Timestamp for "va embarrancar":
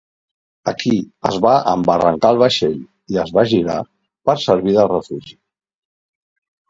1.43-2.31